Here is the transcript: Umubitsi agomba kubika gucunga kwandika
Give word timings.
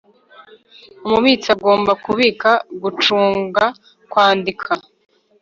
Umubitsi 1.05 1.47
agomba 1.55 1.91
kubika 2.03 2.49
gucunga 2.83 3.65
kwandika 4.11 4.71